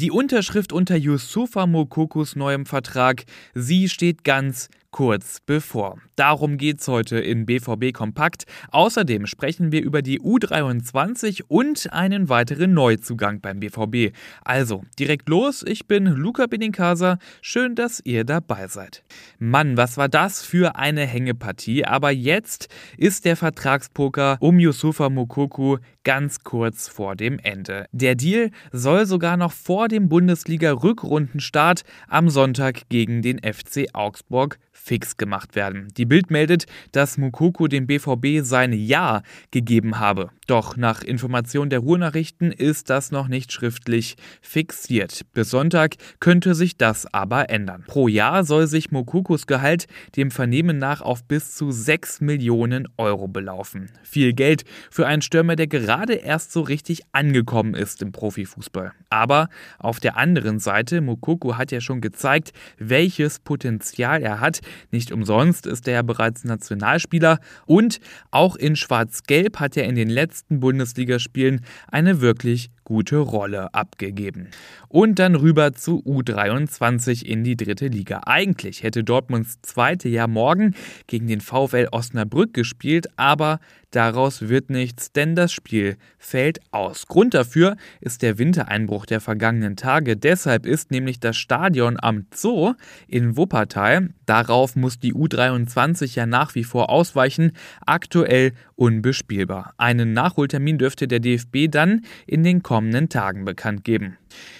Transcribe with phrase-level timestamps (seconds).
[0.00, 3.24] Die Unterschrift unter Yusufa Mokokus neuem Vertrag,
[3.54, 5.98] sie steht ganz kurz bevor.
[6.16, 8.44] Darum geht's heute in BVB Kompakt.
[8.70, 14.14] Außerdem sprechen wir über die U23 und einen weiteren Neuzugang beim BVB.
[14.44, 17.18] Also, direkt los, ich bin Luca Benincasa.
[17.42, 19.02] Schön, dass ihr dabei seid.
[19.38, 21.84] Mann, was war das für eine Hängepartie?
[21.84, 27.84] Aber jetzt ist der Vertragspoker um Yusufa Mokoku ganz kurz vor dem Ende.
[27.92, 35.18] Der Deal soll sogar noch vor dem Bundesliga-Rückrundenstart am Sonntag gegen den FC Augsburg fix
[35.18, 35.88] gemacht werden.
[35.98, 40.30] Die Bild meldet, dass Mukoko dem BVB sein Ja gegeben habe.
[40.48, 45.20] Doch nach Information der Ruhrnachrichten ist das noch nicht schriftlich fixiert.
[45.34, 47.84] Bis Sonntag könnte sich das aber ändern.
[47.86, 53.28] Pro Jahr soll sich Mokokos Gehalt dem Vernehmen nach auf bis zu 6 Millionen Euro
[53.28, 53.90] belaufen.
[54.02, 58.94] Viel Geld für einen Stürmer, der gerade erst so richtig angekommen ist im Profifußball.
[59.10, 64.60] Aber auf der anderen Seite, Mokoko hat ja schon gezeigt, welches Potenzial er hat.
[64.92, 70.08] Nicht umsonst ist er ja bereits Nationalspieler und auch in Schwarz-Gelb hat er in den
[70.38, 74.48] letzten Bundesligaspielen eine wirklich gute Rolle abgegeben.
[74.88, 78.20] Und dann rüber zu U23 in die dritte Liga.
[78.24, 80.74] Eigentlich hätte Dortmunds zweite Jahr morgen
[81.08, 83.58] gegen den VfL Osnabrück gespielt, aber
[83.90, 87.06] daraus wird nichts, denn das Spiel fällt aus.
[87.06, 90.16] Grund dafür ist der Wintereinbruch der vergangenen Tage.
[90.16, 92.74] Deshalb ist nämlich das Stadion am Zoo
[93.06, 97.52] in Wuppertal, darauf muss die U23 ja nach wie vor ausweichen,
[97.86, 99.74] aktuell unbespielbar.
[99.76, 104.16] Einen Nachholtermin dürfte der DFB dann in den kommenden Tagen bekannt geben.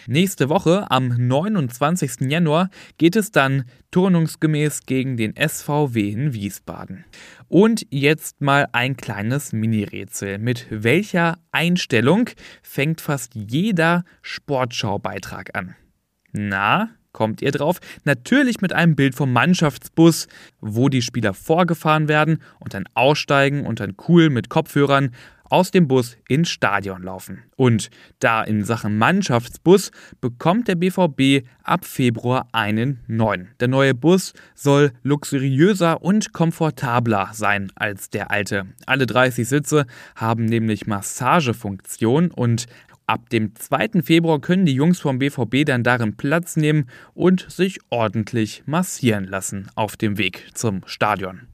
[0.06, 2.30] Nächste Woche, am 29.
[2.30, 7.04] Januar, geht es dann turnungsgemäß gegen den SVW in Wiesbaden.
[7.48, 10.38] Und jetzt mal ein kleines Mini-Rätsel.
[10.38, 12.28] Mit welcher Einstellung
[12.62, 15.74] fängt fast jeder Sportschaubeitrag an?
[16.32, 17.78] Na, kommt ihr drauf?
[18.04, 20.28] Natürlich mit einem Bild vom Mannschaftsbus,
[20.60, 25.12] wo die Spieler vorgefahren werden und dann aussteigen und dann cool mit Kopfhörern
[25.50, 27.44] aus dem Bus ins Stadion laufen.
[27.56, 33.48] Und da in Sachen Mannschaftsbus bekommt der BVB ab Februar einen neuen.
[33.60, 38.66] Der neue Bus soll luxuriöser und komfortabler sein als der alte.
[38.86, 39.86] Alle 30 Sitze
[40.16, 42.66] haben nämlich Massagefunktion und
[43.08, 44.02] Ab dem 2.
[44.02, 49.70] Februar können die Jungs vom BVB dann darin Platz nehmen und sich ordentlich massieren lassen
[49.76, 51.48] auf dem Weg zum Stadion.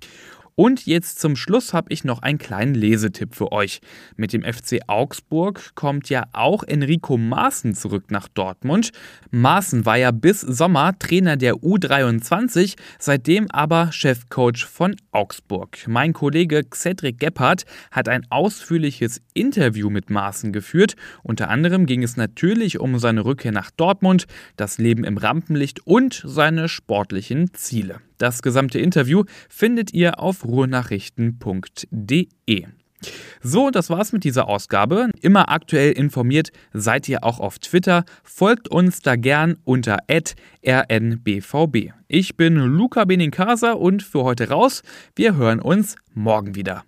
[0.57, 3.81] Und jetzt zum Schluss habe ich noch einen kleinen Lesetipp für euch.
[4.17, 8.91] Mit dem FC Augsburg kommt ja auch Enrico Maaßen zurück nach Dortmund.
[9.33, 15.79] Maaßen war ja bis Sommer Trainer der U23, seitdem aber Chefcoach von Augsburg.
[15.89, 20.95] Mein Kollege Cedric Gebhardt hat ein ausführliches Interview mit Maaßen geführt.
[21.25, 24.27] Unter anderem ging es natürlich um seine Rückkehr nach Dortmund,
[24.57, 28.01] das Leben im Rampenlicht und seine sportlichen Ziele.
[28.19, 32.67] Das gesamte Interview findet ihr auf ruhrnachrichten.de.
[33.43, 35.11] So, das war's mit dieser Ausgabe.
[35.21, 38.05] Immer aktuell informiert seid ihr auch auf Twitter.
[38.23, 41.93] Folgt uns da gern unter rnbvb.
[42.09, 44.83] Ich bin Luca Benincasa und für heute raus.
[45.15, 46.83] Wir hören uns morgen wieder.